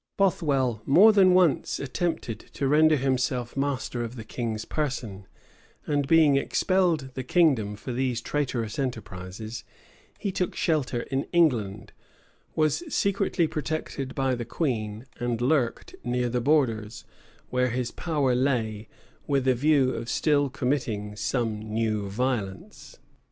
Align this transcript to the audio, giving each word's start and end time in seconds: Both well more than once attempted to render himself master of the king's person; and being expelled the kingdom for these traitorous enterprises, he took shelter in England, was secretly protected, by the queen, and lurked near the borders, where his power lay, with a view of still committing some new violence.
Both 0.17 0.41
well 0.41 0.81
more 0.87 1.13
than 1.13 1.35
once 1.35 1.79
attempted 1.79 2.39
to 2.53 2.67
render 2.67 2.95
himself 2.95 3.55
master 3.55 4.03
of 4.03 4.15
the 4.15 4.23
king's 4.23 4.65
person; 4.65 5.27
and 5.85 6.07
being 6.07 6.37
expelled 6.37 7.11
the 7.13 7.21
kingdom 7.23 7.75
for 7.75 7.93
these 7.93 8.19
traitorous 8.19 8.79
enterprises, 8.79 9.63
he 10.17 10.31
took 10.31 10.55
shelter 10.55 11.01
in 11.01 11.25
England, 11.25 11.93
was 12.55 12.77
secretly 12.91 13.45
protected, 13.45 14.15
by 14.15 14.33
the 14.33 14.43
queen, 14.43 15.05
and 15.19 15.39
lurked 15.39 15.93
near 16.03 16.29
the 16.29 16.41
borders, 16.41 17.05
where 17.51 17.69
his 17.69 17.91
power 17.91 18.33
lay, 18.33 18.87
with 19.27 19.47
a 19.47 19.53
view 19.53 19.91
of 19.91 20.09
still 20.09 20.49
committing 20.49 21.15
some 21.15 21.59
new 21.59 22.09
violence. 22.09 22.97